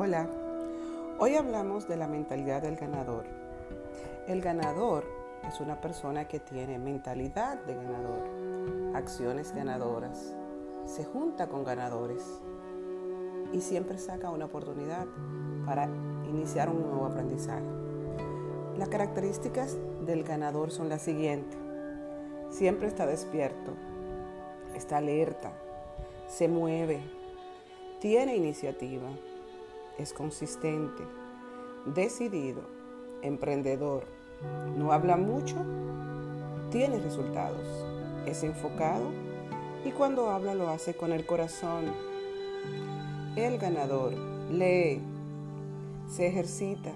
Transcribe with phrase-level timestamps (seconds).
[0.00, 0.28] Hola,
[1.18, 3.24] hoy hablamos de la mentalidad del ganador.
[4.28, 5.02] El ganador
[5.42, 10.36] es una persona que tiene mentalidad de ganador, acciones ganadoras,
[10.84, 12.22] se junta con ganadores
[13.52, 15.08] y siempre saca una oportunidad
[15.66, 15.86] para
[16.28, 17.66] iniciar un nuevo aprendizaje.
[18.76, 21.58] Las características del ganador son las siguientes.
[22.50, 23.72] Siempre está despierto,
[24.76, 25.50] está alerta,
[26.28, 27.00] se mueve,
[27.98, 29.08] tiene iniciativa,
[29.98, 31.02] es consistente,
[31.84, 32.62] decidido,
[33.22, 34.04] emprendedor,
[34.76, 35.56] no habla mucho,
[36.70, 37.66] tiene resultados,
[38.24, 39.10] es enfocado
[39.84, 41.86] y cuando habla lo hace con el corazón.
[43.34, 44.14] El ganador
[44.50, 45.00] lee,
[46.08, 46.92] se ejercita,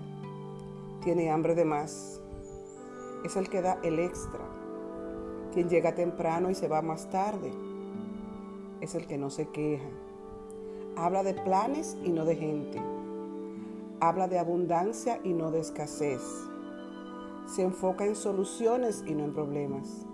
[1.03, 2.21] tiene hambre de más,
[3.25, 4.41] es el que da el extra,
[5.53, 7.53] quien llega temprano y se va más tarde,
[8.81, 9.89] es el que no se queja
[10.97, 12.79] Habla de planes y no de gente.
[14.05, 16.21] Habla de abundancia y no de escasez.
[17.47, 20.05] Se enfoca en soluciones y no en problemas.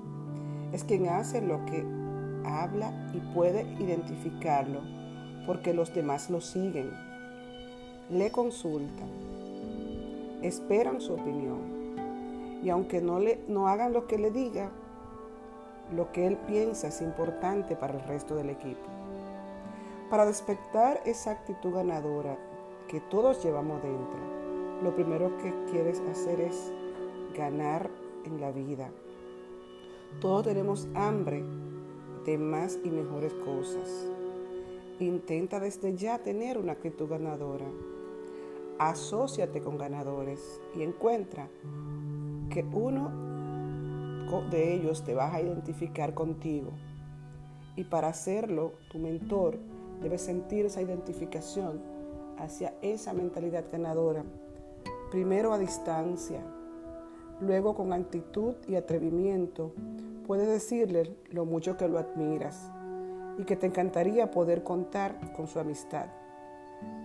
[0.72, 1.86] Es quien hace lo que
[2.44, 4.82] habla y puede identificarlo
[5.46, 6.92] porque los demás lo siguen.
[8.10, 9.08] Le consultan.
[10.42, 12.60] Esperan su opinión.
[12.62, 14.68] Y aunque no, le, no hagan lo que le diga,
[15.96, 18.86] lo que él piensa es importante para el resto del equipo.
[20.10, 22.36] Para despertar esa actitud ganadora
[22.88, 24.18] que todos llevamos dentro,
[24.82, 26.72] lo primero que quieres hacer es
[27.36, 27.90] ganar
[28.24, 28.90] en la vida.
[30.20, 31.44] Todos tenemos hambre
[32.24, 34.08] de más y mejores cosas.
[35.00, 37.66] Intenta desde ya tener una actitud ganadora.
[38.78, 41.48] Asociate con ganadores y encuentra
[42.50, 43.28] que uno
[44.50, 46.72] de ellos te vas a identificar contigo.
[47.76, 49.58] Y para hacerlo, tu mentor
[50.02, 51.80] Debes sentir esa identificación
[52.38, 54.24] hacia esa mentalidad ganadora.
[55.10, 56.42] Primero a distancia,
[57.40, 59.72] luego con actitud y atrevimiento.
[60.26, 62.70] Puedes decirle lo mucho que lo admiras
[63.38, 66.06] y que te encantaría poder contar con su amistad.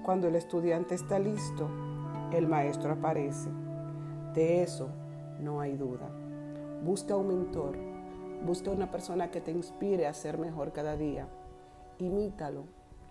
[0.04, 1.70] Cuando el estudiante está listo,
[2.32, 3.50] el maestro aparece.
[4.34, 4.90] De eso
[5.40, 6.10] no hay duda.
[6.84, 7.78] Busca un mentor,
[8.46, 11.28] busca una persona que te inspire a ser mejor cada día.
[12.00, 12.66] Imítalo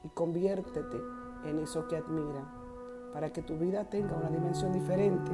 [0.05, 0.99] y conviértete
[1.45, 2.45] en eso que admira,
[3.13, 5.31] para que tu vida tenga una dimensión diferente,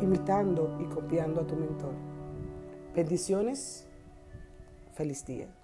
[0.00, 1.94] imitando y copiando a tu mentor.
[2.94, 3.86] Bendiciones,
[4.94, 5.57] feliz día.